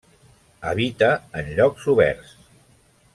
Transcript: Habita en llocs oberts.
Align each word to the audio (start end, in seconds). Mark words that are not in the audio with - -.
Habita 0.69 1.11
en 1.41 1.53
llocs 1.59 1.87
oberts. 1.97 2.33